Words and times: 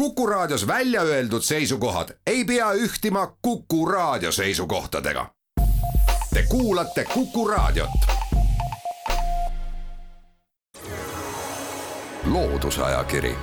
Kuku 0.00 0.26
Raadios 0.26 0.66
välja 0.66 1.02
öeldud 1.02 1.42
seisukohad 1.42 2.08
ei 2.26 2.44
pea 2.44 2.72
ühtima 2.72 3.36
Kuku 3.42 3.86
Raadio 3.86 4.32
seisukohtadega. 4.32 5.26
Te 6.34 6.44
kuulate 6.48 7.04
Kuku 7.14 7.48
Raadiot. 7.48 7.90
loodusajakiri, 12.24 13.34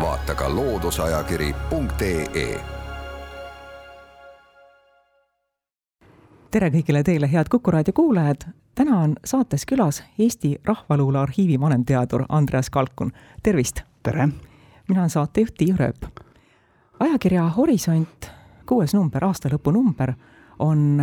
vaata 0.00 0.34
ka 0.34 0.54
looduseajakiri.ee 0.54 2.60
tere 6.50 6.70
kõigile 6.70 7.02
teile, 7.02 7.32
head 7.32 7.46
Kuku 7.50 7.70
raadio 7.70 7.92
kuulajad. 7.92 8.36
täna 8.74 8.98
on 8.98 9.16
saates 9.24 9.66
külas 9.66 10.04
Eesti 10.18 10.56
Rahvaluule 10.64 11.18
Arhiivi 11.18 11.60
vanemteadur 11.60 12.24
Andreas 12.28 12.70
Kalkun, 12.70 13.12
tervist! 13.42 13.80
tere! 14.02 14.28
Mina 14.88 15.00
olen 15.00 15.10
saatejuht 15.10 15.54
Tiiu 15.58 15.76
Rööp. 15.78 16.06
ajakirja 17.00 17.48
Horisont 17.48 18.30
kuues 18.66 18.94
number, 18.94 19.24
aastalõpu 19.24 19.70
number, 19.70 20.14
on 20.58 21.00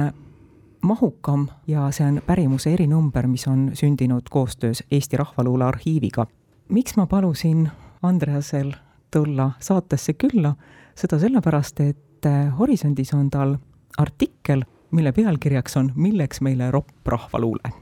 mahukam 0.82 1.48
ja 1.68 1.90
see 1.92 2.08
on 2.08 2.22
pärimuse 2.26 2.74
erinumber, 2.74 3.28
mis 3.28 3.48
on 3.48 3.72
sündinud 3.74 4.30
koostöös 4.30 4.84
Eesti 4.92 5.18
Rahvaluule 5.18 5.66
Arhiiviga. 5.66 6.28
miks 6.70 6.96
ma 6.98 7.06
palusin 7.08 7.70
Andreasel 8.04 8.72
tulla 9.12 9.52
saatesse 9.60 10.14
külla, 10.14 10.56
seda 10.96 11.20
sellepärast, 11.20 11.80
et 11.80 12.26
Horisondis 12.60 13.14
on 13.14 13.30
tal 13.30 13.58
artikkel, 13.98 14.64
mille 14.92 15.12
pealkirjaks 15.12 15.78
on 15.78 15.92
Milleks 15.96 16.42
meile 16.42 16.72
ropp 16.72 17.08
rahvaluule? 17.08 17.74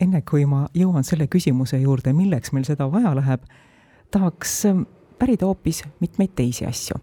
enne 0.00 0.22
kui 0.22 0.46
ma 0.46 0.66
jõuan 0.74 1.04
selle 1.04 1.26
küsimuse 1.26 1.78
juurde, 1.80 2.12
milleks 2.12 2.52
meil 2.52 2.64
seda 2.64 2.90
vaja 2.92 3.14
läheb, 3.16 3.40
tahaks 4.10 4.66
pärida 5.18 5.46
hoopis 5.46 5.84
mitmeid 6.00 6.34
teisi 6.34 6.66
asju. 6.66 6.96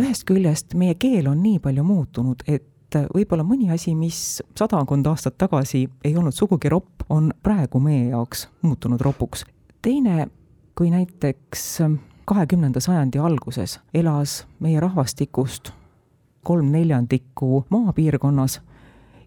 ühest 0.00 0.24
küljest 0.28 0.74
meie 0.74 0.94
keel 0.94 1.28
on 1.28 1.42
nii 1.42 1.58
palju 1.58 1.84
muutunud, 1.84 2.42
et 2.46 2.98
võib-olla 3.14 3.44
mõni 3.44 3.70
asi, 3.72 3.94
mis 3.94 4.42
sadakond 4.58 5.06
aastat 5.06 5.38
tagasi 5.38 5.86
ei 6.04 6.16
olnud 6.16 6.34
sugugi 6.34 6.68
ropp, 6.68 7.06
on 7.08 7.32
praegu 7.42 7.80
meie 7.80 8.10
jaoks 8.10 8.48
muutunud 8.62 9.00
ropuks. 9.00 9.44
teine, 9.82 10.28
kui 10.74 10.90
näiteks 10.90 11.80
kahekümnenda 12.24 12.80
sajandi 12.80 13.18
alguses 13.18 13.80
elas 13.94 14.46
meie 14.60 14.80
rahvastikust 14.80 15.72
kolm 16.42 16.70
neljandikku 16.70 17.64
maapiirkonnas 17.70 18.60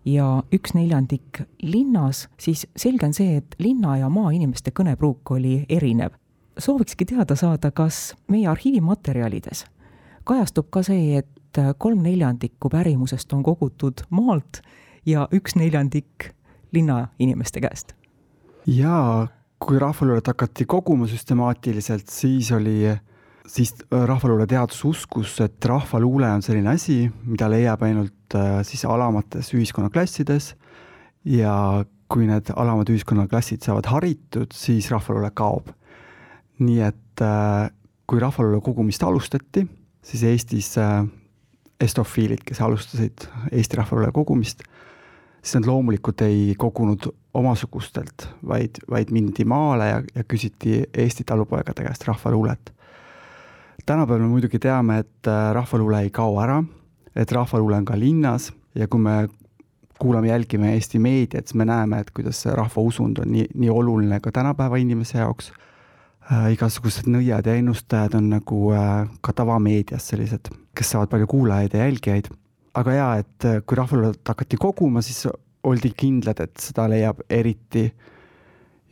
ja 0.06 0.44
üks 0.54 0.74
neljandik 0.74 1.42
linnas, 1.62 2.28
siis 2.40 2.68
selge 2.76 3.06
on 3.06 3.14
see, 3.14 3.38
et 3.38 3.56
linna 3.60 3.98
ja 3.98 4.10
maainimeste 4.10 4.72
kõnepruuk 4.72 5.36
oli 5.36 5.66
erinev 5.70 6.16
soovikski 6.60 7.06
teada 7.06 7.36
saada, 7.36 7.72
kas 7.72 8.14
meie 8.28 8.48
arhiivimaterjalides 8.52 9.66
kajastub 10.30 10.70
ka 10.74 10.84
see, 10.86 11.20
et 11.22 11.62
kolm 11.82 12.04
neljandikku 12.06 12.70
pärimusest 12.72 13.34
on 13.34 13.44
kogutud 13.46 14.06
maalt 14.14 14.62
ja 15.08 15.26
üks 15.34 15.58
neljandik 15.60 16.32
linnainimeste 16.76 17.64
käest? 17.64 17.96
jaa, 18.70 19.28
kui 19.60 19.80
rahvaluulet 19.82 20.28
hakati 20.30 20.68
koguma 20.70 21.08
süstemaatiliselt, 21.10 22.12
siis 22.12 22.52
oli, 22.54 22.92
siis 23.50 23.74
rahvaluule 23.90 24.46
teadus 24.48 24.84
uskus, 24.86 25.40
et 25.42 25.66
rahvaluule 25.66 26.30
on 26.30 26.46
selline 26.46 26.76
asi, 26.76 27.00
mida 27.26 27.50
leiab 27.50 27.82
ainult 27.88 28.38
äh, 28.38 28.60
siis 28.68 28.86
alamates 28.86 29.50
ühiskonnaklassides 29.58 30.54
ja 31.26 31.56
kui 32.10 32.28
need 32.30 32.54
alamad 32.56 32.90
ühiskonnaklassid 32.94 33.66
saavad 33.66 33.90
haritud, 33.90 34.54
siis 34.54 34.92
rahvaluule 34.94 35.32
kaob 35.34 35.74
nii 36.60 36.82
et 36.84 37.24
äh, 37.24 37.70
kui 38.10 38.20
rahvaluule 38.20 38.62
kogumist 38.62 39.04
alustati, 39.04 39.66
siis 40.04 40.24
Eestis 40.24 40.74
äh, 40.78 41.04
estofiilid, 41.80 42.44
kes 42.46 42.62
alustasid 42.62 43.28
Eesti 43.52 43.80
rahvaluule 43.80 44.12
kogumist, 44.16 44.64
siis 45.42 45.56
nad 45.60 45.70
loomulikult 45.70 46.22
ei 46.26 46.56
kogunud 46.58 47.08
omasugustelt, 47.40 48.28
vaid, 48.48 48.82
vaid 48.90 49.14
mindi 49.16 49.46
maale 49.46 49.88
ja, 49.88 50.02
ja 50.16 50.26
küsiti 50.28 50.82
Eesti 50.94 51.24
talupoegade 51.24 51.86
käest 51.86 52.08
rahvaluulet. 52.08 52.74
tänapäeval 53.86 54.22
me 54.22 54.28
muidugi 54.28 54.60
teame, 54.60 55.00
et 55.00 55.28
äh, 55.28 55.54
rahvaluule 55.54 56.02
ei 56.02 56.10
kao 56.10 56.40
ära, 56.42 56.64
et 57.16 57.32
rahvaluule 57.32 57.78
on 57.78 57.86
ka 57.86 58.00
linnas 58.00 58.52
ja 58.76 58.88
kui 58.88 59.00
me 59.00 59.30
kuulame, 60.00 60.28
jälgime 60.28 60.74
Eesti 60.74 61.00
meediat, 61.00 61.48
siis 61.48 61.56
me 61.56 61.66
näeme, 61.66 62.00
et 62.00 62.12
kuidas 62.12 62.42
see 62.42 62.54
rahvausund 62.56 63.18
on 63.20 63.32
nii, 63.32 63.48
nii 63.56 63.70
oluline 63.70 64.20
ka 64.20 64.32
tänapäeva 64.32 64.78
inimese 64.80 65.18
jaoks 65.18 65.52
igasugused 66.30 67.08
nõiad 67.10 67.48
ja 67.48 67.56
ennustajad 67.58 68.16
on 68.20 68.30
nagu 68.36 68.70
äh, 68.78 69.08
ka 69.26 69.34
tavameedias 69.34 70.12
sellised, 70.12 70.52
kes 70.78 70.94
saavad 70.94 71.10
palju 71.10 71.28
kuulajaid 71.30 71.74
ja 71.74 71.88
jälgijaid. 71.88 72.30
aga 72.74 72.94
jaa, 72.94 73.14
et 73.18 73.46
äh, 73.46 73.62
kui 73.66 73.78
rahvaluulet 73.78 74.22
hakati 74.28 74.58
koguma, 74.58 75.02
siis 75.02 75.26
oldi 75.64 75.92
kindlad, 75.98 76.40
et 76.40 76.58
seda 76.62 76.88
leiab 76.88 77.24
eriti 77.30 77.90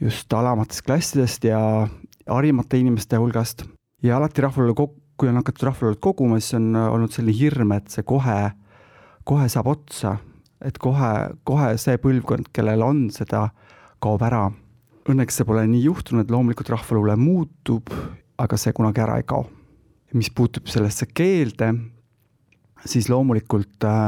just 0.02 0.34
alamatest 0.34 0.82
klassidest 0.86 1.44
ja 1.44 1.88
harimate 2.28 2.80
inimeste 2.80 3.18
hulgast. 3.18 3.66
ja 4.04 4.18
alati 4.18 4.42
rahvaluule 4.42 4.74
kog-, 4.74 4.98
kui 5.18 5.30
on 5.30 5.38
hakatud 5.38 5.70
rahvaluulet 5.70 6.02
koguma, 6.02 6.40
siis 6.40 6.58
on 6.58 6.76
olnud 6.76 7.14
selline 7.14 7.38
hirm, 7.38 7.72
et 7.78 7.90
see 7.94 8.04
kohe, 8.04 8.52
kohe 9.24 9.50
saab 9.50 9.68
otsa, 9.68 10.18
et 10.62 10.78
kohe, 10.78 11.14
kohe 11.44 11.76
see 11.78 12.02
põlvkond, 12.02 12.50
kellel 12.54 12.82
on 12.82 13.10
seda, 13.14 13.50
kaob 14.02 14.26
ära 14.26 14.48
õnneks 15.12 15.40
see 15.40 15.48
pole 15.48 15.64
nii 15.70 15.86
juhtunud, 15.86 16.32
loomulikult 16.32 16.72
rahvaluule 16.74 17.16
muutub, 17.20 17.92
aga 18.42 18.60
see 18.60 18.76
kunagi 18.76 19.04
ära 19.04 19.20
ei 19.22 19.28
kao. 19.28 19.48
mis 20.16 20.30
puutub 20.32 20.70
sellesse 20.72 21.06
keelde, 21.14 21.68
siis 22.88 23.10
loomulikult 23.12 23.84
äh, 23.86 24.06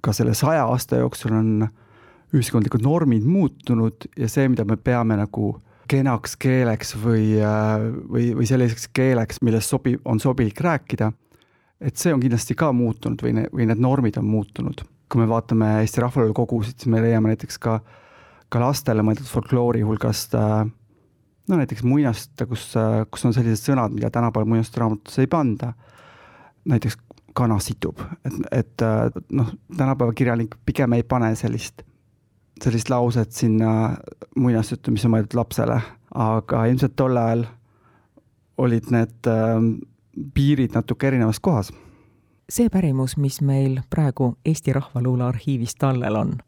ka 0.00 0.12
selle 0.14 0.34
saja 0.38 0.62
aasta 0.70 1.00
jooksul 1.00 1.34
on 1.34 1.48
ühiskondlikud 2.30 2.84
normid 2.86 3.26
muutunud 3.26 4.06
ja 4.16 4.28
see, 4.30 4.46
mida 4.48 4.64
me 4.64 4.76
peame 4.78 5.18
nagu 5.18 5.56
kenaks 5.90 6.36
keeleks 6.38 6.94
või, 7.02 7.34
äh, 7.42 7.82
või, 7.82 8.30
või 8.38 8.46
selliseks 8.46 8.88
keeleks, 8.94 9.42
millest 9.42 9.74
sobi-, 9.74 9.98
on 10.04 10.22
sobilik 10.22 10.60
rääkida, 10.62 11.10
et 11.82 11.98
see 11.98 12.14
on 12.14 12.22
kindlasti 12.22 12.54
ka 12.54 12.70
muutunud 12.72 13.26
või 13.26 13.34
ne-, 13.40 13.48
või 13.50 13.66
need 13.66 13.82
normid 13.82 14.22
on 14.22 14.30
muutunud. 14.30 14.86
kui 15.10 15.18
me 15.18 15.26
vaatame 15.26 15.80
Eesti 15.80 16.00
Rahvaluule 16.04 16.34
kogusid, 16.34 16.78
siis 16.78 16.86
me 16.86 17.02
leiame 17.02 17.32
näiteks 17.32 17.58
ka 17.58 17.80
äh, 17.80 17.98
ka 18.50 18.60
lastele 18.60 19.02
mõeldud 19.06 19.28
folkloori 19.30 19.82
hulgast 19.86 20.34
äh, 20.34 20.66
no 21.50 21.56
näiteks 21.56 21.82
muinast, 21.82 22.32
kus, 22.48 22.70
äh, 22.76 23.04
kus 23.10 23.24
on 23.26 23.34
sellised 23.34 23.70
sõnad, 23.70 23.94
mida 23.94 24.10
tänapäeval 24.10 24.48
muinasraamatutesse 24.48 25.26
ei 25.26 25.30
panda. 25.30 25.72
näiteks 26.64 26.98
kana 27.34 27.58
situb, 27.58 28.00
et, 28.24 28.34
et 28.52 28.82
äh, 28.82 29.22
noh, 29.32 29.52
tänapäeva 29.76 30.12
kirjanik 30.12 30.54
pigem 30.66 30.92
ei 30.92 31.02
pane 31.02 31.34
sellist, 31.34 31.82
sellist 32.62 32.90
lauset 32.90 33.32
sinna 33.32 33.96
muinasjuttu, 34.36 34.90
mis 34.90 35.04
on 35.06 35.14
mõeldud 35.14 35.38
lapsele, 35.38 35.78
aga 36.14 36.64
ilmselt 36.66 36.96
tol 36.96 37.16
ajal 37.16 37.46
olid 38.58 38.90
need 38.92 39.30
äh, 39.30 39.56
piirid 40.34 40.76
natuke 40.76 41.08
erinevas 41.08 41.40
kohas. 41.40 41.72
see 42.50 42.68
pärimus, 42.68 43.16
mis 43.16 43.40
meil 43.40 43.80
praegu 43.90 44.34
Eesti 44.44 44.72
Rahvaluule 44.72 45.24
arhiivis 45.24 45.74
tallel 45.78 46.16
on 46.16 46.38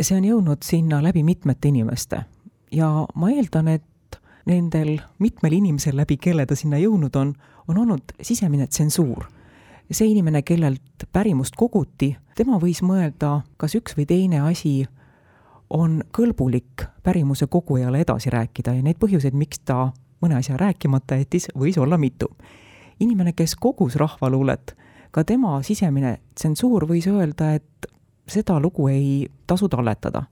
see 0.00 0.16
on 0.16 0.24
jõudnud 0.24 0.62
sinna 0.62 1.02
läbi 1.02 1.22
mitmete 1.22 1.68
inimeste 1.68 2.22
ja 2.72 3.06
ma 3.14 3.30
eeldan, 3.30 3.68
et 3.68 4.18
nendel 4.48 4.98
mitmel 5.18 5.52
inimesel, 5.58 5.96
läbi 5.96 6.16
kelle 6.16 6.46
ta 6.46 6.56
sinna 6.56 6.80
jõudnud 6.80 7.16
on, 7.16 7.34
on 7.68 7.78
olnud 7.84 8.14
sisemine 8.22 8.66
tsensuur. 8.66 9.26
see 9.90 10.10
inimene, 10.10 10.42
kellelt 10.42 11.06
pärimust 11.12 11.56
koguti, 11.56 12.16
tema 12.36 12.58
võis 12.60 12.82
mõelda, 12.84 13.40
kas 13.56 13.74
üks 13.74 13.96
või 13.96 14.04
teine 14.06 14.40
asi 14.44 14.84
on 15.70 16.02
kõlbulik 16.12 16.84
pärimuse 17.02 17.46
kogujale 17.46 18.00
edasi 18.00 18.30
rääkida 18.30 18.74
ja 18.76 18.82
neid 18.82 18.98
põhjuseid, 19.00 19.34
miks 19.34 19.64
ta 19.64 19.92
mõne 20.20 20.36
asja 20.36 20.56
rääkimata 20.56 21.16
jättis, 21.16 21.48
võis 21.56 21.78
olla 21.78 21.98
mitu. 21.98 22.28
inimene, 23.00 23.32
kes 23.32 23.54
kogus 23.56 23.96
rahvaluulet, 23.96 24.76
ka 25.10 25.24
tema 25.24 25.62
sisemine 25.62 26.18
tsensuur 26.34 26.84
võis 26.86 27.06
öelda, 27.06 27.54
et 27.54 27.86
seda 28.28 28.60
lugu 28.60 28.88
ei 28.88 29.28
tasu 29.46 29.68
talletada. 29.68 30.22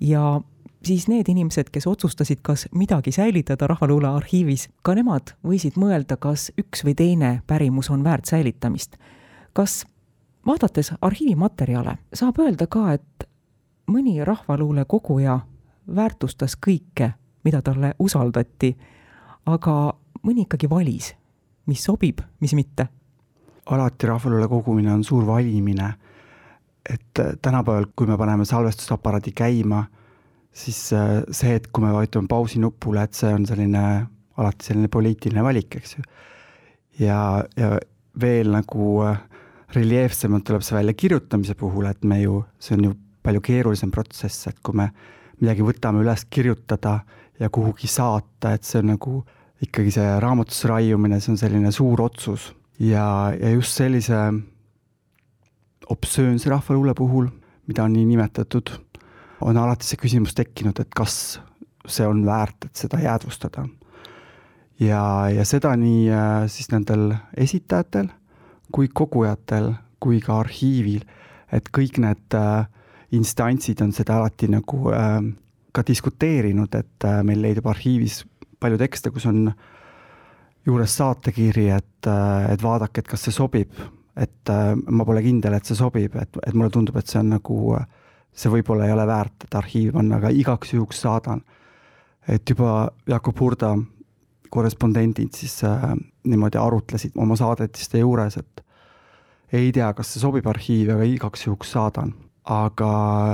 ja 0.00 0.40
siis 0.84 1.08
need 1.08 1.28
inimesed, 1.28 1.70
kes 1.72 1.86
otsustasid, 1.86 2.38
kas 2.42 2.68
midagi 2.74 3.12
säilitada 3.12 3.66
Rahvaluule 3.66 4.08
arhiivis, 4.08 4.68
ka 4.82 4.94
nemad 4.94 5.34
võisid 5.46 5.78
mõelda, 5.78 6.16
kas 6.16 6.50
üks 6.58 6.84
või 6.84 6.94
teine 6.98 7.42
pärimus 7.46 7.90
on 7.90 8.04
väärt 8.04 8.24
säilitamist. 8.24 8.96
kas 9.52 9.86
vaadates 10.46 10.92
arhiivimaterjale, 11.00 11.98
saab 12.14 12.38
öelda 12.38 12.66
ka, 12.66 12.92
et 12.92 13.28
mõni 13.86 14.24
rahvaluule 14.24 14.84
koguja 14.84 15.40
väärtustas 15.94 16.56
kõike, 16.56 17.12
mida 17.44 17.62
talle 17.62 17.94
usaldati, 17.98 18.76
aga 19.46 19.94
mõni 20.22 20.46
ikkagi 20.46 20.70
valis, 20.70 21.14
mis 21.66 21.84
sobib, 21.84 22.20
mis 22.40 22.54
mitte? 22.54 22.88
alati 23.66 24.06
rahvaluule 24.06 24.48
kogumine 24.48 24.92
on 24.92 25.04
suur 25.04 25.26
valimine 25.26 25.92
et 26.88 27.18
äh, 27.18 27.34
tänapäeval, 27.42 27.86
kui 27.96 28.06
me 28.06 28.16
paneme 28.18 28.44
salvestusaparaadi 28.48 29.32
käima, 29.36 29.84
siis 30.52 30.92
äh, 30.92 31.22
see, 31.30 31.54
et 31.56 31.68
kui 31.72 31.84
me 31.84 31.92
vajutame 31.94 32.28
pausi 32.28 32.60
nupule, 32.62 33.04
et 33.04 33.14
see 33.14 33.32
on 33.34 33.46
selline, 33.48 33.84
alati 34.36 34.70
selline 34.70 34.90
poliitiline 34.92 35.44
valik, 35.44 35.78
eks 35.78 35.96
ju. 35.96 36.04
ja, 37.06 37.44
ja 37.56 37.76
veel 38.20 38.52
nagu 38.52 38.88
äh, 39.06 39.20
reljeefsemalt 39.72 40.44
tuleb 40.48 40.64
see 40.66 40.76
välja 40.76 40.94
kirjutamise 40.98 41.56
puhul, 41.58 41.88
et 41.88 42.04
me 42.04 42.20
ju, 42.22 42.42
see 42.60 42.76
on 42.76 42.90
ju 42.90 42.94
palju 43.22 43.42
keerulisem 43.44 43.92
protsess, 43.94 44.48
et 44.50 44.58
kui 44.62 44.76
me 44.76 44.90
midagi 45.40 45.64
võtame 45.64 46.02
üles 46.02 46.26
kirjutada 46.30 46.98
ja 47.40 47.48
kuhugi 47.50 47.88
saata, 47.90 48.52
et 48.52 48.66
see 48.66 48.82
on 48.82 48.92
nagu 48.92 49.20
ikkagi 49.62 49.94
see 49.94 50.08
raamatusse 50.20 50.68
raiumine, 50.68 51.20
see 51.22 51.32
on 51.32 51.38
selline 51.40 51.70
suur 51.74 52.02
otsus 52.02 52.50
ja, 52.82 53.32
ja 53.38 53.52
just 53.54 53.78
sellise 53.78 54.18
obsöönse 55.90 56.50
rahvaluule 56.50 56.94
puhul, 56.94 57.28
mida 57.66 57.84
on 57.84 57.92
nii 57.92 58.04
nimetatud, 58.04 58.70
on 59.40 59.56
alati 59.56 59.86
see 59.86 60.00
küsimus 60.00 60.34
tekkinud, 60.38 60.78
et 60.80 60.90
kas 60.94 61.40
see 61.88 62.06
on 62.06 62.24
väärt, 62.26 62.66
et 62.66 62.76
seda 62.76 63.00
jäädvustada. 63.02 63.66
ja, 64.80 65.28
ja 65.30 65.44
seda 65.44 65.76
nii 65.76 66.10
äh, 66.10 66.46
siis 66.50 66.70
nendel 66.72 67.14
esitajatel 67.36 68.08
kui 68.72 68.88
kogujatel 68.88 69.72
kui 70.00 70.20
ka 70.20 70.40
arhiivil, 70.42 71.04
et 71.52 71.68
kõik 71.70 71.98
need 72.02 72.34
äh, 72.34 72.66
instantsid 73.12 73.82
on 73.82 73.92
seda 73.92 74.16
alati 74.18 74.48
nagu 74.50 74.90
äh, 74.90 75.20
ka 75.72 75.84
diskuteerinud, 75.86 76.74
et 76.74 77.06
meil 77.24 77.42
leidub 77.42 77.66
arhiivis 77.70 78.22
palju 78.60 78.78
tekste, 78.78 79.10
kus 79.10 79.26
on 79.26 79.46
juures 80.66 80.96
saatekiri, 80.96 81.70
et, 81.74 82.08
et 82.52 82.62
vaadake, 82.62 83.00
et 83.00 83.08
kas 83.08 83.24
see 83.24 83.34
sobib, 83.34 83.72
et 84.16 84.52
äh, 84.52 84.74
ma 84.76 85.04
pole 85.08 85.22
kindel, 85.24 85.56
et 85.56 85.68
see 85.68 85.78
sobib, 85.78 86.16
et, 86.20 86.38
et 86.46 86.54
mulle 86.54 86.70
tundub, 86.70 86.96
et 87.00 87.08
see 87.08 87.20
on 87.20 87.32
nagu, 87.36 87.58
see 88.32 88.52
võib-olla 88.52 88.88
ei 88.88 88.94
ole 88.94 89.06
väärt, 89.08 89.46
et 89.46 89.56
arhiivi 89.56 89.94
panna, 89.94 90.18
aga 90.20 90.32
igaks 90.32 90.74
juhuks 90.74 91.00
saadan. 91.06 91.42
et 92.28 92.48
juba 92.48 92.92
Jakob 93.08 93.40
Hurda 93.40 93.74
korrespondendid 94.52 95.32
siis 95.34 95.62
äh, 95.64 95.94
niimoodi 96.28 96.60
arutlesid 96.60 97.16
oma 97.16 97.36
saadetiste 97.36 98.02
juures, 98.02 98.36
et 98.36 98.62
ei 99.52 99.72
tea, 99.72 99.88
kas 99.96 100.12
see 100.12 100.20
sobib 100.22 100.46
arhiivi, 100.48 100.92
aga 100.92 101.08
igaks 101.08 101.46
juhuks 101.46 101.72
saadan. 101.76 102.12
aga 102.42 102.88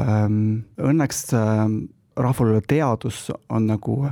ähm, 0.05 0.67
õnneks 0.85 1.31
ähm, 1.33 1.77
rahvaluule 2.21 2.61
teadus 2.69 3.31
on 3.49 3.65
nagu 3.71 4.11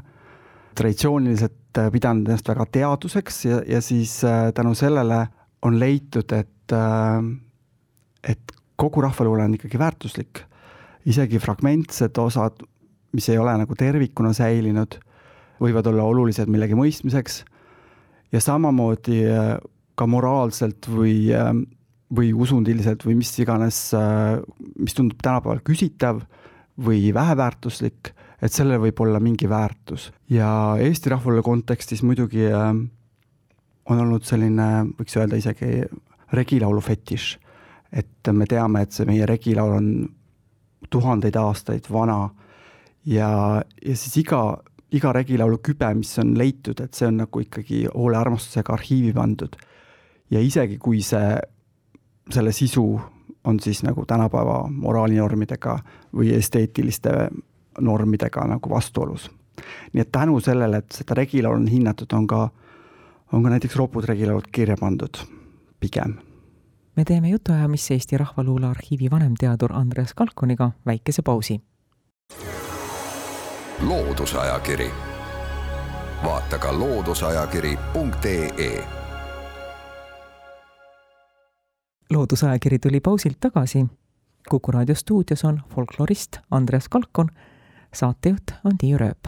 traditsiooniliselt 0.76 1.78
äh, 1.78 1.90
pidanud 1.92 2.30
ennast 2.30 2.48
väga 2.48 2.64
teaduseks 2.72 3.44
ja, 3.44 3.58
ja 3.68 3.80
siis 3.84 4.22
äh, 4.24 4.52
tänu 4.56 4.72
sellele 4.74 5.26
on 5.62 5.78
leitud, 5.80 6.32
et 6.32 6.48
äh,, 6.48 6.55
et 6.72 8.54
kogu 8.76 9.04
rahvaluule 9.04 9.44
on 9.44 9.54
ikkagi 9.54 9.78
väärtuslik. 9.78 10.42
isegi 11.06 11.38
fragmentsed 11.38 12.18
osad, 12.18 12.64
mis 13.14 13.28
ei 13.28 13.38
ole 13.38 13.52
nagu 13.56 13.74
tervikuna 13.78 14.32
säilinud, 14.34 14.96
võivad 15.62 15.86
olla 15.86 16.02
olulised 16.02 16.50
millegi 16.50 16.74
mõistmiseks 16.74 17.44
ja 18.32 18.40
samamoodi 18.42 19.20
äh, 19.30 19.54
ka 19.94 20.06
moraalselt 20.10 20.88
või 20.90 21.30
äh, 21.30 21.54
või 22.14 22.32
usundiliselt 22.34 23.04
või 23.06 23.16
mis 23.18 23.32
iganes, 23.42 23.78
äh, 23.94 24.38
mis 24.78 24.94
tundub 24.94 25.18
tänapäeval 25.22 25.62
küsitav 25.66 26.22
või 26.78 27.10
väheväärtuslik, 27.14 28.12
et 28.42 28.52
sellel 28.52 28.80
võib 28.82 29.00
olla 29.00 29.20
mingi 29.20 29.48
väärtus. 29.48 30.12
ja 30.30 30.76
Eesti 30.78 31.10
rahvaluule 31.10 31.42
kontekstis 31.42 32.02
muidugi 32.02 32.46
äh, 32.46 32.74
on 33.86 34.00
olnud 34.00 34.24
selline, 34.24 34.92
võiks 34.98 35.16
öelda 35.16 35.36
isegi 35.36 35.84
regilaulu 36.36 36.80
fetiš. 36.80 37.38
et 37.92 38.28
me 38.32 38.46
teame, 38.46 38.82
et 38.82 38.92
see 38.92 39.06
meie 39.06 39.26
regilaul 39.26 39.72
on 39.76 40.08
tuhandeid 40.90 41.36
aastaid 41.36 41.86
vana 41.90 42.30
ja, 43.06 43.62
ja 43.86 43.96
siis 43.96 44.16
iga, 44.20 44.58
iga 44.92 45.12
regilaulu 45.12 45.58
kübe, 45.62 45.88
mis 45.94 46.18
on 46.18 46.34
leitud, 46.38 46.80
et 46.82 46.94
see 46.94 47.08
on 47.08 47.22
nagu 47.22 47.40
ikkagi 47.40 47.86
hoole 47.94 48.18
armastusega 48.18 48.74
arhiivi 48.74 49.12
pandud. 49.14 49.56
ja 50.30 50.40
isegi, 50.42 50.78
kui 50.78 51.00
see 51.02 51.36
selle 52.30 52.52
sisu 52.52 53.00
on 53.46 53.60
siis 53.60 53.82
nagu 53.86 54.04
tänapäeva 54.06 54.66
moraalinormidega 54.70 55.78
või 56.14 56.32
esteetiliste 56.34 57.28
normidega 57.80 58.46
nagu 58.46 58.70
vastuolus. 58.70 59.30
nii 59.92 60.02
et 60.02 60.12
tänu 60.12 60.40
sellele, 60.40 60.76
et 60.76 60.92
seda 60.92 61.14
regilaulu 61.14 61.56
on 61.56 61.68
hinnatud, 61.68 62.12
on 62.12 62.26
ka, 62.26 62.48
on 63.32 63.42
ka 63.42 63.50
näiteks 63.50 63.76
ropud 63.76 64.04
regilaulud 64.04 64.50
kirja 64.52 64.76
pandud, 64.80 65.16
pigem. 65.80 66.18
Me 66.96 67.04
teeme 67.04 67.28
jutuajamisse 67.28 67.94
Eesti 67.94 68.18
Rahvaluule 68.18 68.66
Arhiivi 68.66 69.10
vanemteadur 69.10 69.72
Andreas 69.72 70.14
Kalkuniga 70.14 70.70
väikese 70.86 71.22
pausi. 71.22 71.60
loodusajakiri, 73.80 74.90
vaata 76.24 76.58
ka 76.58 76.78
looduseajakiri.ee 76.78 78.88
loodusajakiri 82.10 82.78
tuli 82.78 83.00
pausilt 83.00 83.36
tagasi. 83.40 83.86
kuku 84.50 84.72
raadio 84.72 84.94
stuudios 84.94 85.44
on 85.44 85.60
folklorist 85.74 86.36
Andres 86.50 86.88
Kalkon, 86.88 87.28
saatejuht 87.94 88.50
on 88.64 88.78
Tiiu 88.78 88.98
Rööp. 88.98 89.24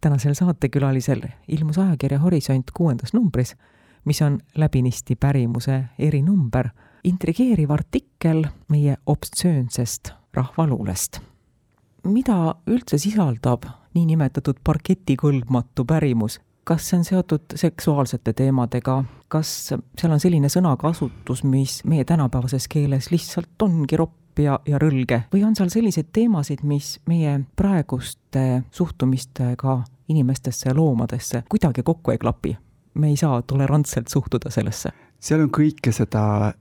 tänasel 0.00 0.34
saatekülalisel 0.34 1.22
ilmus 1.48 1.78
ajakirja 1.78 2.18
Horisont 2.18 2.64
kuuendas 2.74 3.14
numbris, 3.14 3.56
mis 4.04 4.22
on 4.22 4.38
läbinisti 4.56 5.16
pärimuse 5.16 5.84
erinumber, 5.98 6.68
intrigeeriv 7.04 7.70
artikkel 7.70 8.44
meie 8.68 8.96
obstsöönsest 9.06 10.12
rahvaluulest. 10.34 11.20
mida 12.04 12.54
üldse 12.66 12.98
sisaldab 12.98 13.66
niinimetatud 13.94 14.62
parketikõlbmatu 14.64 15.84
pärimus 15.84 16.40
kas 16.64 16.88
see 16.88 16.98
on 16.98 17.04
seotud 17.04 17.56
seksuaalsete 17.58 18.32
teemadega, 18.32 19.04
kas 19.28 19.50
seal 19.98 20.12
on 20.12 20.20
selline 20.20 20.48
sõnakasutus, 20.52 21.42
mis 21.44 21.80
meie 21.84 22.04
tänapäevases 22.04 22.68
keeles 22.70 23.10
lihtsalt 23.10 23.62
ongi 23.62 23.98
ropp 23.98 24.38
ja, 24.38 24.60
ja 24.68 24.78
rõlge 24.78 25.24
või 25.32 25.44
on 25.46 25.56
seal 25.58 25.72
selliseid 25.72 26.12
teemasid, 26.14 26.62
mis 26.62 26.98
meie 27.10 27.40
praeguste 27.56 28.62
suhtumistega 28.70 29.80
inimestesse 30.10 30.68
ja 30.70 30.76
loomadesse 30.76 31.44
kuidagi 31.48 31.82
kokku 31.82 32.14
ei 32.14 32.18
klapi? 32.18 32.56
me 32.94 33.08
ei 33.08 33.16
saa 33.16 33.42
tolerantselt 33.42 34.08
suhtuda 34.08 34.50
sellesse. 34.50 34.90
seal 35.20 35.40
on 35.46 35.50
kõike 35.54 35.92
seda 35.94 36.52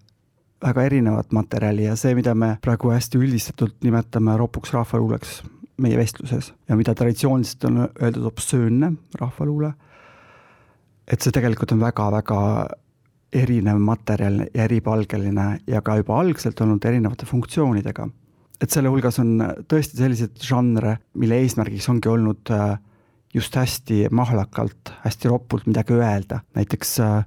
väga 0.63 0.83
erinevat 0.83 1.31
materjali 1.31 1.85
ja 1.87 1.95
see, 1.95 2.15
mida 2.15 2.35
me 2.35 2.57
praegu 2.61 2.91
hästi 2.91 3.17
üldistatult 3.17 3.77
nimetame 3.83 4.37
ropuks 4.37 4.73
rahvaluuleks 4.75 5.41
meie 5.79 5.97
vestluses 5.97 6.53
ja 6.67 6.75
mida 6.75 6.95
traditsiooniliselt 6.95 7.63
on 7.69 7.85
öeldud 7.87 8.25
obsöönne 8.33 8.93
rahvaluule 9.19 9.73
et 11.09 11.23
see 11.23 11.33
tegelikult 11.33 11.73
on 11.73 11.81
väga-väga 11.81 12.39
erinev 13.39 13.81
materjal 13.81 14.43
ja 14.47 14.65
eripalgeline 14.65 15.47
ja 15.69 15.81
ka 15.85 15.99
juba 15.99 16.17
algselt 16.21 16.61
olnud 16.65 16.85
erinevate 16.85 17.27
funktsioonidega. 17.29 18.07
et 18.59 18.71
selle 18.71 18.89
hulgas 18.91 19.19
on 19.21 19.37
tõesti 19.71 20.01
selliseid 20.01 20.41
žanre, 20.43 20.97
mille 21.15 21.37
eesmärgiks 21.39 21.87
ongi 21.89 22.09
olnud 22.11 22.49
äh, 22.51 22.79
just 23.33 23.55
hästi 23.55 24.09
mahlakalt, 24.11 24.91
hästi 25.05 25.29
ropult 25.31 25.67
midagi 25.69 25.95
öelda, 25.95 26.41
näiteks 26.57 26.97
äh, 27.05 27.21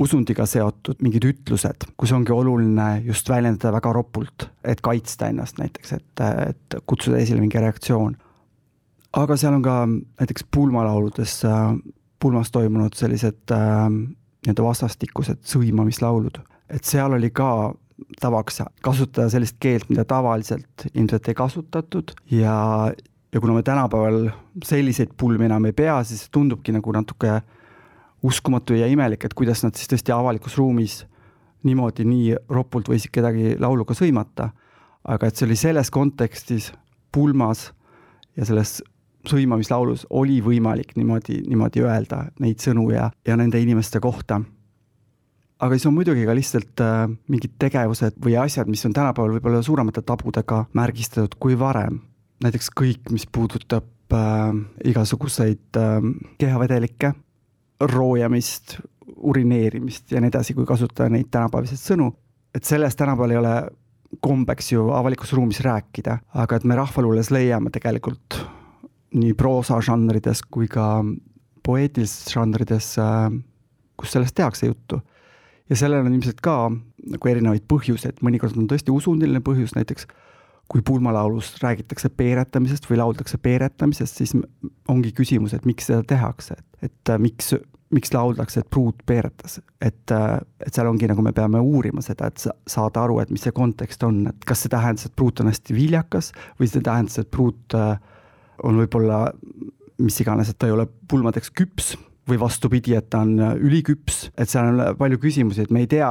usundiga 0.00 0.46
seotud 0.48 1.02
mingid 1.04 1.24
ütlused, 1.28 1.86
kus 2.00 2.12
ongi 2.16 2.32
oluline 2.32 3.02
just 3.06 3.28
väljendada 3.28 3.74
väga 3.74 3.92
ropult, 3.92 4.48
et 4.64 4.80
kaitsta 4.84 5.28
ennast 5.28 5.60
näiteks, 5.60 5.92
et, 5.98 6.22
et 6.48 6.78
kutsuda 6.88 7.20
esile 7.20 7.42
mingi 7.42 7.60
reaktsioon. 7.60 8.16
aga 9.12 9.36
seal 9.36 9.58
on 9.58 9.62
ka 9.62 9.76
näiteks 9.86 10.46
pulmalauludes 10.54 11.42
äh, 11.44 11.76
pulmas 12.22 12.50
toimunud 12.50 12.96
sellised 12.96 13.52
äh, 13.52 13.84
nii-öelda 13.92 14.64
vastastikused 14.64 15.44
sõimamislaulud, 15.46 16.40
et 16.72 16.84
seal 16.88 17.12
oli 17.12 17.30
ka 17.30 17.74
tavaks 18.20 18.62
kasutada 18.82 19.28
sellist 19.30 19.58
keelt, 19.60 19.88
mida 19.90 20.04
tavaliselt 20.08 20.86
ilmselt 20.94 21.28
ei 21.28 21.36
kasutatud 21.38 22.14
ja, 22.32 22.54
ja 23.32 23.40
kuna 23.40 23.58
me 23.58 23.62
tänapäeval 23.62 24.30
selliseid 24.64 25.12
pulmi 25.16 25.46
enam 25.46 25.68
ei 25.68 25.76
pea, 25.76 26.00
siis 26.04 26.30
tundubki 26.32 26.72
nagu 26.72 26.96
natuke 26.96 27.42
uskumatu 28.22 28.74
ja 28.74 28.86
imelik, 28.86 29.24
et 29.24 29.34
kuidas 29.34 29.64
nad 29.64 29.74
siis 29.74 29.90
tõesti 29.90 30.14
avalikus 30.14 30.56
ruumis 30.58 31.02
niimoodi 31.66 32.06
nii 32.06 32.36
ropult 32.50 32.90
võisid 32.90 33.12
kedagi 33.14 33.56
lauluga 33.60 33.94
sõimata. 33.94 34.50
aga 35.04 35.26
et 35.26 35.36
see 35.36 35.46
oli 35.46 35.56
selles 35.56 35.90
kontekstis 35.90 36.72
pulmas 37.12 37.72
ja 38.36 38.44
selles 38.46 38.82
sõimamislaulus 39.28 40.06
oli 40.10 40.40
võimalik 40.42 40.96
niimoodi, 40.96 41.42
niimoodi 41.46 41.82
öelda 41.82 42.24
neid 42.42 42.62
sõnu 42.62 42.88
ja, 42.94 43.10
ja 43.26 43.36
nende 43.38 43.60
inimeste 43.60 44.00
kohta. 44.00 44.40
aga 45.62 45.74
siis 45.74 45.86
on 45.86 45.94
muidugi 45.94 46.26
ka 46.26 46.34
lihtsalt 46.34 46.82
äh, 46.82 47.08
mingid 47.28 47.54
tegevused 47.58 48.18
või 48.24 48.36
asjad, 48.38 48.70
mis 48.70 48.84
on 48.86 48.92
tänapäeval 48.92 49.36
võib-olla 49.36 49.62
suuremate 49.62 50.02
tabudega 50.02 50.64
märgistatud 50.72 51.38
kui 51.38 51.58
varem. 51.58 52.00
näiteks 52.42 52.70
kõik, 52.80 53.10
mis 53.10 53.26
puudutab 53.26 54.14
äh, 54.14 54.54
igasuguseid 54.84 55.78
äh, 55.78 56.00
kehavedelikke, 56.38 57.14
roojamist, 57.80 58.78
urineerimist 59.16 60.12
ja 60.12 60.20
nii 60.20 60.30
edasi, 60.30 60.54
kui 60.54 60.66
kasutada 60.66 61.08
neid 61.10 61.30
tänapäevaseid 61.30 61.80
sõnu, 61.80 62.10
et 62.54 62.64
sellest 62.64 62.98
tänapäeval 62.98 63.34
ei 63.34 63.40
ole 63.40 63.54
kombeks 64.20 64.72
ju 64.72 64.90
avalikus 64.92 65.32
ruumis 65.32 65.62
rääkida, 65.64 66.18
aga 66.34 66.56
et 66.56 66.64
me 66.68 66.76
rahvaluules 66.76 67.30
leiame 67.32 67.72
tegelikult 67.72 68.38
nii 69.16 69.32
proosa 69.36 69.80
žanrides 69.84 70.44
kui 70.50 70.68
ka 70.68 71.04
poeetilistes 71.64 72.34
žanrides 72.34 72.94
äh, 73.00 73.32
kus 74.02 74.12
sellest 74.12 74.34
tehakse 74.34 74.66
juttu. 74.66 75.00
ja 75.70 75.76
sellel 75.76 76.06
on 76.06 76.14
ilmselt 76.14 76.40
ka 76.44 76.70
nagu 77.12 77.28
erinevaid 77.28 77.64
põhjuseid, 77.70 78.18
mõnikord 78.26 78.58
on 78.58 78.66
tõesti 78.68 78.92
usundiline 78.92 79.40
põhjus, 79.44 79.76
näiteks 79.76 80.08
kui 80.72 80.80
pulmalaulus 80.86 81.54
räägitakse 81.60 82.08
peeretamisest 82.16 82.88
või 82.88 83.00
lauldakse 83.02 83.38
peeretamisest, 83.42 84.22
siis 84.22 84.32
ongi 84.88 85.12
küsimus, 85.16 85.52
et 85.52 85.68
miks 85.68 85.90
seda 85.90 86.00
tehakse, 86.14 86.56
et, 86.80 86.88
et 86.96 87.14
miks 87.20 87.52
miks 87.92 88.12
lauldakse, 88.14 88.62
et 88.62 88.70
pruut 88.72 89.02
peeretas, 89.04 89.58
et, 89.84 90.12
et 90.12 90.72
seal 90.72 90.88
ongi 90.88 91.08
nagu 91.10 91.20
me 91.24 91.34
peame 91.36 91.60
uurima 91.60 92.00
seda, 92.00 92.30
et 92.30 92.40
saada 92.40 93.02
aru, 93.04 93.18
et 93.20 93.32
mis 93.32 93.42
see 93.44 93.52
kontekst 93.52 94.06
on, 94.08 94.22
et 94.30 94.46
kas 94.48 94.64
see 94.64 94.72
tähendas, 94.72 95.10
et 95.10 95.16
pruut 95.16 95.42
on 95.42 95.50
hästi 95.50 95.76
viljakas 95.76 96.32
või 96.60 96.70
see 96.72 96.84
tähendas, 96.84 97.18
et 97.20 97.28
pruut 97.28 97.76
äh, 97.76 97.98
on 98.64 98.80
võib-olla 98.80 99.26
mis 100.02 100.16
iganes, 100.24 100.48
et 100.48 100.58
ta 100.58 100.70
ei 100.70 100.74
ole 100.74 100.88
pulmadeks 101.08 101.52
küps 101.52 101.92
või 102.28 102.38
vastupidi, 102.40 102.94
et 102.96 103.10
ta 103.12 103.24
on 103.26 103.36
üliküps, 103.60 104.28
et 104.38 104.50
seal 104.50 104.70
on 104.72 104.96
palju 104.98 105.18
küsimusi, 105.22 105.66
et 105.66 105.74
me 105.74 105.82
ei 105.84 105.90
tea, 105.90 106.08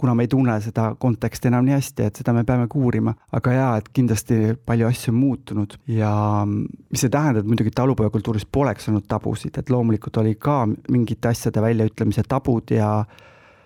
kuna 0.00 0.14
me 0.14 0.24
ei 0.24 0.28
tunne 0.32 0.54
seda 0.64 0.94
konteksti 0.98 1.50
enam 1.50 1.66
nii 1.66 1.74
hästi, 1.76 2.06
et 2.08 2.20
seda 2.20 2.32
me 2.32 2.44
peamegi 2.48 2.78
uurima. 2.80 3.14
aga 3.36 3.52
jaa, 3.52 3.72
et 3.76 3.88
kindlasti 3.92 4.54
palju 4.66 4.88
asju 4.88 5.12
on 5.12 5.18
muutunud 5.18 5.76
ja 5.92 6.12
mis 6.46 7.04
ei 7.04 7.10
tähenda, 7.10 7.40
et 7.40 7.46
muidugi 7.46 7.72
talupojakultuuris 7.76 8.46
poleks 8.52 8.88
olnud 8.88 9.04
tabusid, 9.08 9.58
et 9.58 9.70
loomulikult 9.70 10.16
oli 10.22 10.34
ka 10.34 10.62
mingite 10.90 11.28
asjade 11.28 11.62
väljaütlemise 11.62 12.24
tabud 12.28 12.72
ja 12.72 12.90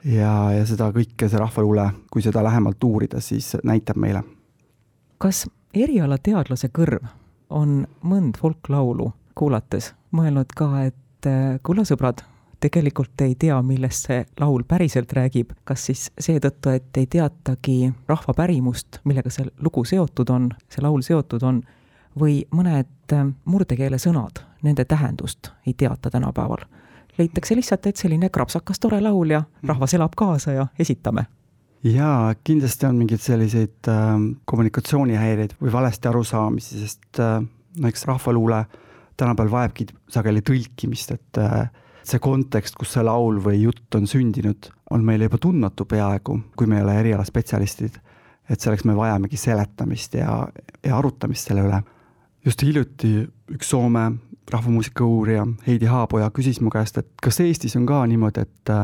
ja, 0.05 0.33
ja 0.53 0.67
seda 0.69 0.91
kõike 0.93 1.29
see 1.31 1.41
rahvaluule, 1.41 1.89
kui 2.13 2.23
seda 2.23 2.43
lähemalt 2.45 2.85
uurida, 2.85 3.21
siis 3.21 3.55
näitab 3.65 3.97
meile. 3.97 4.25
kas 5.19 5.47
erialateadlase 5.75 6.69
kõrv 6.75 7.07
on 7.51 7.85
mõnd 8.03 8.37
folklaulu 8.41 9.13
kuulates 9.35 9.93
mõelnud 10.15 10.51
ka, 10.57 10.71
et 10.91 11.31
kulla 11.63 11.87
sõbrad, 11.89 12.23
tegelikult 12.65 13.21
ei 13.25 13.35
tea, 13.39 13.57
millest 13.63 14.09
see 14.09 14.25
laul 14.41 14.65
päriselt 14.69 15.13
räägib, 15.17 15.53
kas 15.65 15.87
siis 15.91 16.07
seetõttu, 16.21 16.73
et 16.75 16.97
ei 17.01 17.07
teatagi 17.11 17.93
rahva 18.09 18.35
pärimust, 18.37 19.01
millega 19.05 19.31
see 19.33 19.47
lugu 19.63 19.85
seotud 19.89 20.31
on, 20.31 20.51
see 20.73 20.85
laul 20.85 21.05
seotud 21.05 21.45
on, 21.45 21.63
või 22.21 22.43
mõned 22.55 23.15
äh, 23.15 23.27
murdekeele 23.45 23.99
sõnad, 23.99 24.45
nende 24.63 24.85
tähendust 24.85 25.53
ei 25.67 25.75
teata 25.75 26.11
tänapäeval. 26.11 26.67
leitakse 27.19 27.55
lihtsalt, 27.57 27.87
et 27.87 27.97
selline 27.97 28.29
krapsakas 28.29 28.81
tore 28.81 29.01
laul 29.01 29.31
ja 29.31 29.41
mm. 29.41 29.69
rahvas 29.69 29.95
elab 29.95 30.15
kaasa 30.17 30.53
ja 30.53 30.67
esitame 30.79 31.27
jaa, 31.85 32.35
kindlasti 32.45 32.87
on 32.87 32.97
mingeid 32.97 33.21
selliseid 33.21 33.89
äh, 33.89 34.17
kommunikatsioonihäireid 34.45 35.57
või 35.61 35.73
valesti 35.73 36.09
arusaamisi, 36.09 36.81
sest 36.81 37.21
äh, 37.21 37.43
näiteks 37.79 38.05
rahvaluule 38.09 38.65
tänapäeval 39.17 39.51
vajabki 39.51 39.87
sageli 40.09 40.43
tõlkimist, 40.43 41.15
et 41.15 41.39
äh, 41.39 41.71
see 42.05 42.21
kontekst, 42.21 42.77
kus 42.79 42.95
see 42.95 43.05
laul 43.05 43.41
või 43.43 43.63
jutt 43.63 43.97
on 43.97 44.07
sündinud, 44.09 44.69
on 44.93 45.05
meile 45.07 45.29
juba 45.29 45.41
tundmatu 45.41 45.87
peaaegu, 45.89 46.39
kui 46.57 46.69
me 46.69 46.79
ei 46.79 46.87
ole 46.87 46.99
erialaspetsialistid. 47.01 48.01
et 48.49 48.61
selleks 48.61 48.85
me 48.85 48.93
vajamegi 48.97 49.37
seletamist 49.41 50.15
ja, 50.15 50.47
ja 50.85 50.97
arutamist 50.99 51.49
selle 51.49 51.65
üle. 51.65 51.83
just 52.45 52.63
hiljuti 52.63 53.27
üks 53.57 53.71
Soome 53.73 54.11
rahvamuusika 54.53 55.05
uurija 55.05 55.47
Heidi 55.67 55.87
Haapoja 55.87 56.31
küsis 56.31 56.61
mu 56.61 56.71
käest, 56.71 56.99
et 56.99 57.09
kas 57.23 57.41
Eestis 57.41 57.77
on 57.77 57.87
ka 57.87 58.05
niimoodi, 58.07 58.45
et 58.45 58.77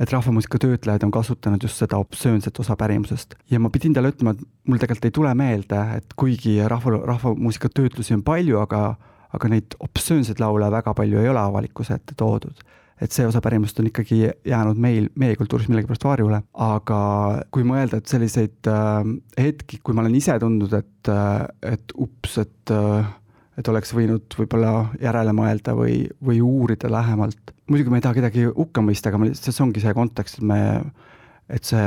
et 0.00 0.10
rahvamuusika 0.10 0.58
töötlejad 0.58 1.04
on 1.04 1.10
kasutanud 1.10 1.62
just 1.62 1.78
seda 1.78 1.98
obsöönset 2.00 2.58
osa 2.58 2.74
pärimusest 2.76 3.34
ja 3.50 3.60
ma 3.60 3.70
pidin 3.70 3.92
talle 3.94 4.08
ütlema, 4.10 4.32
et 4.32 4.40
mul 4.66 4.80
tegelikult 4.80 5.04
ei 5.04 5.14
tule 5.14 5.34
meelde, 5.34 5.80
et 5.96 6.14
kuigi 6.16 6.56
rahva, 6.68 6.96
rahvamuusika 7.12 7.68
töötlusi 7.68 8.14
on 8.16 8.22
palju, 8.24 8.58
aga 8.58 8.96
aga 9.32 9.48
neid 9.52 9.76
obsöönseid 9.80 10.40
laule 10.42 10.68
väga 10.72 10.94
palju 10.96 11.22
ei 11.22 11.30
ole 11.32 11.40
avalikkuse 11.40 11.98
ette 11.98 12.16
toodud. 12.18 12.62
et 13.02 13.10
see 13.10 13.26
osa 13.26 13.40
pärimust 13.42 13.80
on 13.82 13.88
ikkagi 13.88 14.28
jäänud 14.46 14.78
meil, 14.78 15.08
meie 15.18 15.34
kultuuris 15.34 15.66
millegipärast 15.66 16.04
varjule, 16.06 16.38
aga 16.54 16.98
kui 17.50 17.64
mõelda, 17.66 17.98
et 17.98 18.06
selliseid 18.06 18.68
äh, 18.70 19.00
hetki, 19.40 19.80
kui 19.82 19.96
ma 19.96 20.04
olen 20.04 20.14
ise 20.14 20.36
tundnud, 20.38 20.76
et 20.78 21.10
äh,, 21.10 21.40
et 21.72 21.96
ups, 21.98 22.36
et 22.38 22.70
äh, 22.70 23.10
et 23.58 23.68
oleks 23.68 23.92
võinud 23.92 24.32
võib-olla 24.38 24.86
järele 25.02 25.34
mõelda 25.36 25.74
või, 25.76 26.06
või 26.24 26.40
uurida 26.40 26.90
lähemalt. 26.92 27.52
muidugi 27.68 27.90
ma 27.92 27.98
ei 27.98 28.04
taha 28.06 28.20
kedagi 28.20 28.46
hukka 28.48 28.84
mõista, 28.84 29.10
aga 29.10 29.20
ma 29.20 29.28
lihtsalt, 29.28 29.56
see 29.56 29.64
ongi 29.64 29.82
see 29.82 29.94
kontekst, 29.96 30.38
et 30.38 30.46
me, 30.48 30.60
et 31.52 31.68
see 31.68 31.84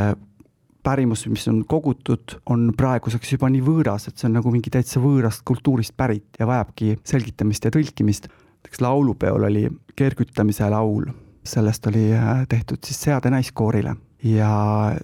pärimus, 0.86 1.25
mis 1.32 1.48
on 1.51 1.63
kogutud, 1.68 2.38
on 2.51 2.70
praeguseks 2.77 3.36
juba 3.36 3.50
nii 3.51 3.63
võõras, 3.65 4.08
et 4.10 4.18
see 4.20 4.30
on 4.30 4.38
nagu 4.39 4.54
mingi 4.54 4.74
täitsa 4.74 5.01
võõrast 5.04 5.46
kultuurist 5.48 5.96
pärit 5.98 6.39
ja 6.39 6.48
vajabki 6.50 6.96
selgitamist 7.04 7.65
ja 7.65 7.74
tõlkimist. 7.74 8.30
näiteks 8.30 8.82
laulupeol 8.82 9.48
oli 9.50 9.68
kergütamise 9.96 10.70
laul, 10.70 11.06
sellest 11.46 11.88
oli 11.88 12.10
äh, 12.13 12.46
tehtud 12.50 12.84
siis 12.84 13.01
seade 13.08 13.30
naiskoorile. 13.30 13.96
Ja 14.25 14.50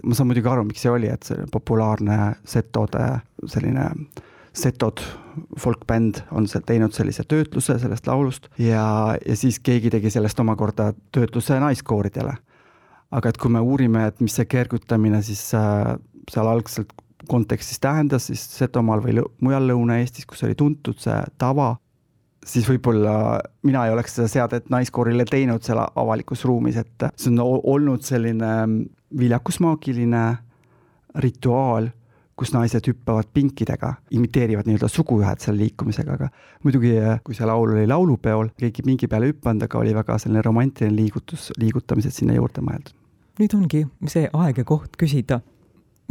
ma 0.04 0.18
saan 0.18 0.32
muidugi 0.32 0.50
aru, 0.50 0.64
miks 0.66 0.82
see 0.82 0.92
oli, 0.92 1.10
et 1.12 1.24
see 1.24 1.46
populaarne 1.52 2.36
setode 2.46 3.22
selline 3.46 3.92
setod 4.54 5.00
folkbänd 5.60 6.24
on 6.36 6.48
seal 6.50 6.64
teinud 6.68 6.92
sellise 6.92 7.24
töötluse 7.24 7.78
sellest 7.80 8.08
laulust. 8.08 8.50
Ja, 8.60 9.16
ja 9.26 9.36
siis 9.36 9.62
keegi 9.64 9.92
tegi 9.94 10.12
sellest 10.12 10.40
omakorda 10.44 10.92
töötluse 11.16 11.60
naiskooridele 11.64 12.36
aga 13.12 13.30
et 13.30 13.38
kui 13.38 13.52
me 13.52 13.60
uurime, 13.60 14.08
et 14.08 14.20
mis 14.24 14.34
see 14.36 14.48
kergutamine 14.50 15.22
siis 15.26 15.44
äh, 15.58 15.96
seal 16.32 16.48
algselt 16.48 16.94
kontekstis 17.30 17.80
tähendas, 17.80 18.28
siis 18.30 18.44
Setomaal 18.58 19.02
või 19.04 19.22
mujal 19.44 19.68
Lõuna-Eestis, 19.70 20.26
kus 20.28 20.44
oli 20.48 20.56
tuntud 20.58 21.00
see 21.02 21.18
tava, 21.42 21.76
siis 22.46 22.66
võib-olla 22.70 23.40
mina 23.68 23.86
ei 23.86 23.94
oleks 23.94 24.18
seda 24.18 24.30
seadet 24.32 24.70
naiskoorile 24.74 25.26
teinud 25.30 25.64
seal 25.66 25.84
avalikus 25.84 26.46
ruumis, 26.50 26.80
et 26.82 27.10
see 27.16 27.34
on 27.34 27.42
olnud 27.44 28.06
selline 28.06 28.52
viljakusmaagiline 29.20 30.24
rituaal, 31.22 31.92
kus 32.40 32.54
naised 32.56 32.88
hüppavad 32.88 33.28
pinkidega, 33.36 33.92
imiteerivad 34.18 34.66
nii-öelda 34.66 34.88
suguühet 34.90 35.44
selle 35.44 35.62
liikumisega, 35.62 36.16
aga 36.16 36.32
muidugi, 36.66 36.96
kui 37.28 37.38
see 37.38 37.46
laul 37.46 37.76
oli 37.76 37.86
laulupeol, 37.92 38.50
keegi 38.58 38.86
pingi 38.88 39.12
peale 39.12 39.30
hüpanud, 39.30 39.68
aga 39.68 39.78
oli 39.84 39.94
väga 39.94 40.18
selline 40.24 40.42
romantiline 40.48 40.96
liigutus, 40.96 41.52
liigutamised 41.62 42.18
sinna 42.18 42.40
juurde 42.40 42.66
mõeldud 42.66 43.01
nüüd 43.42 43.56
ongi 43.58 43.86
see 44.12 44.28
aeg 44.38 44.62
ja 44.62 44.66
koht 44.68 44.98
küsida, 45.02 45.40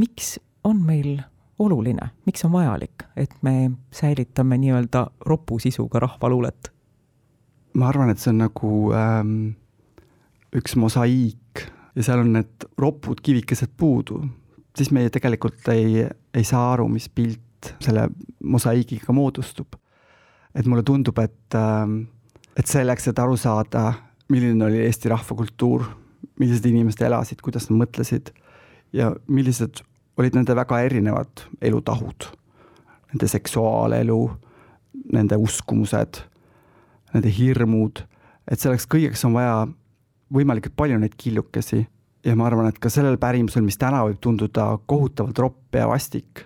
miks 0.00 0.34
on 0.66 0.80
meil 0.82 1.20
oluline, 1.60 2.10
miks 2.26 2.42
on 2.46 2.54
vajalik, 2.56 3.04
et 3.14 3.32
me 3.46 3.70
säilitame 3.94 4.58
nii-öelda 4.58 5.06
ropu 5.28 5.60
sisuga 5.62 6.02
rahvaluulet? 6.06 6.72
ma 7.78 7.86
arvan, 7.86 8.10
et 8.10 8.18
see 8.18 8.32
on 8.32 8.40
nagu 8.42 8.70
ähm, 8.98 9.34
üks 10.58 10.74
mosaiik 10.74 11.62
ja 11.94 12.02
seal 12.02 12.24
on 12.24 12.32
need 12.34 12.66
ropud 12.82 13.20
kivikesed 13.22 13.76
puudu, 13.78 14.24
siis 14.74 14.90
me 14.90 15.04
tegelikult 15.12 15.70
ei, 15.70 16.02
ei 16.34 16.46
saa 16.46 16.72
aru, 16.72 16.88
mis 16.90 17.06
pilt 17.14 17.70
selle 17.78 18.08
mosaiigiga 18.42 19.14
moodustub. 19.14 19.78
et 20.54 20.66
mulle 20.66 20.82
tundub, 20.82 21.18
et 21.22 21.54
ähm,, 21.54 22.02
et 22.58 22.66
selleks, 22.66 23.06
et 23.06 23.18
aru 23.22 23.36
saada, 23.38 23.92
milline 24.34 24.64
oli 24.66 24.82
Eesti 24.82 25.12
rahvakultuur 25.12 25.86
millised 26.40 26.66
inimesed 26.66 27.02
elasid, 27.04 27.42
kuidas 27.44 27.68
nad 27.68 27.82
mõtlesid 27.82 28.32
ja 28.96 29.10
millised 29.28 29.82
olid 30.20 30.36
nende 30.36 30.56
väga 30.56 30.80
erinevad 30.86 31.44
elutahud, 31.62 32.28
nende 33.12 33.28
seksuaalelu, 33.30 34.20
nende 35.14 35.38
uskumused, 35.40 36.22
nende 37.14 37.32
hirmud, 37.34 38.02
et 38.50 38.60
selleks 38.60 38.88
kõigeks 38.90 39.24
on 39.28 39.36
vaja 39.38 39.64
võimalikult 40.34 40.76
palju 40.78 41.00
neid 41.00 41.16
killukesi. 41.18 41.84
Ja 42.26 42.34
ma 42.36 42.50
arvan, 42.50 42.68
et 42.68 42.78
ka 42.78 42.90
sellel 42.92 43.16
pärimusel, 43.20 43.64
mis 43.64 43.78
täna 43.80 44.02
võib 44.04 44.18
tunduda 44.20 44.74
kohutavalt 44.90 45.38
ropp 45.40 45.76
ja 45.78 45.86
vastik, 45.88 46.44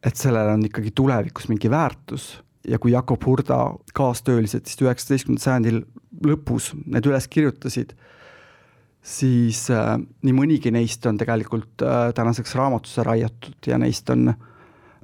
et 0.00 0.16
sellel 0.16 0.54
on 0.54 0.62
ikkagi 0.64 0.94
tulevikus 0.96 1.50
mingi 1.50 1.68
väärtus. 1.68 2.38
Ja 2.68 2.78
kui 2.80 2.94
Jakob 2.94 3.24
Hurda 3.24 3.58
kaastöölised 3.96 4.66
siis 4.68 4.80
üheksateistkümnendal 4.82 5.44
sajandil 5.44 5.82
lõpus 6.24 6.72
need 6.86 7.06
üles 7.08 7.28
kirjutasid 7.30 7.92
siis 9.04 9.68
äh, 9.70 9.96
nii 10.22 10.34
mõnigi 10.36 10.72
neist 10.74 11.06
on 11.06 11.18
tegelikult 11.20 11.84
äh, 11.84 12.10
tänaseks 12.14 12.54
raamatusse 12.58 13.04
raiatud 13.06 13.70
ja 13.70 13.78
neist 13.80 14.10
on, 14.10 14.32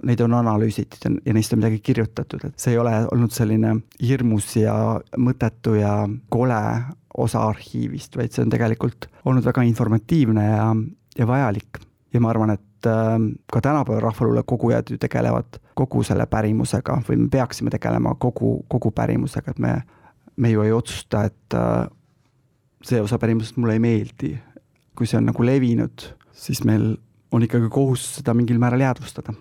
neid 0.05 0.21
on 0.25 0.37
analüüsitud 0.41 1.07
ja, 1.07 1.15
ja 1.31 1.37
neist 1.37 1.55
on 1.55 1.63
midagi 1.63 1.81
kirjutatud, 1.85 2.45
et 2.49 2.59
see 2.61 2.75
ei 2.75 2.83
ole 2.83 2.95
olnud 3.15 3.35
selline 3.35 3.77
hirmus 4.03 4.57
ja 4.61 4.75
mõttetu 5.17 5.79
ja 5.79 5.97
kole 6.33 6.61
osa 7.15 7.47
arhiivist, 7.49 8.17
vaid 8.19 8.35
see 8.35 8.43
on 8.45 8.53
tegelikult 8.53 9.09
olnud 9.25 9.47
väga 9.47 9.65
informatiivne 9.69 10.47
ja, 10.49 10.69
ja 11.19 11.27
vajalik. 11.31 11.83
ja 12.15 12.21
ma 12.23 12.31
arvan, 12.31 12.55
et 12.55 12.87
äh, 12.91 13.19
ka 13.53 13.61
tänapäeval 13.61 14.03
rahvaluule 14.03 14.43
kogujad 14.47 14.91
ju 14.91 14.99
tegelevad 14.99 15.61
kogu 15.75 16.03
selle 16.07 16.27
pärimusega 16.31 17.01
või 17.09 17.25
me 17.25 17.29
peaksime 17.31 17.71
tegelema 17.71 18.15
kogu, 18.15 18.65
kogu 18.69 18.91
pärimusega, 18.95 19.51
et 19.55 19.59
me, 19.59 19.75
me 20.37 20.51
ju 20.51 20.63
ei 20.63 20.73
otsusta, 20.73 21.25
et 21.31 21.59
äh, 21.59 21.87
see 22.85 23.01
osa 23.01 23.19
pärimusest 23.19 23.57
mulle 23.57 23.79
ei 23.79 23.83
meeldi. 23.83 24.39
kui 24.95 25.07
see 25.11 25.19
on 25.19 25.27
nagu 25.27 25.43
levinud, 25.43 26.05
siis 26.33 26.63
meil 26.65 26.97
on 27.35 27.43
ikkagi 27.43 27.69
kohustus 27.69 28.21
seda 28.21 28.35
mingil 28.35 28.59
määral 28.59 28.81
jäädvustada. 28.81 29.35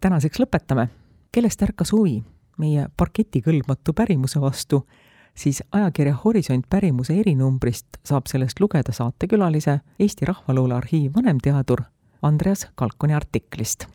tänaseks 0.00 0.40
lõpetame. 0.40 0.88
kellest 1.32 1.62
ärkas 1.62 1.92
huvi 1.92 2.22
meie 2.58 2.88
parketikõlbmatu 2.96 3.92
pärimuse 3.92 4.40
vastu, 4.40 4.86
siis 5.34 5.62
ajakirja 5.72 6.16
Horisont 6.24 6.66
pärimuse 6.70 7.14
erinumbrist 7.20 8.00
saab 8.04 8.26
sellest 8.26 8.60
lugeda 8.60 8.92
saatekülalise 8.92 9.80
Eesti 9.98 10.26
Rahvaluule 10.26 10.74
arhiiv 10.74 11.12
vanemteadur 11.14 11.82
Andreas 12.22 12.66
Kalkoni 12.74 13.14
artiklist. 13.14 13.86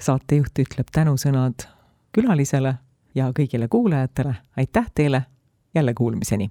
saatejuht 0.00 0.58
ütleb 0.58 0.88
tänusõnad 0.92 1.68
külalisele 2.12 2.74
ja 3.14 3.30
kõigile 3.36 3.68
kuulajatele, 3.68 4.34
aitäh 4.56 4.90
teile, 4.94 5.26
jälle 5.74 5.94
kuulmiseni! 5.94 6.50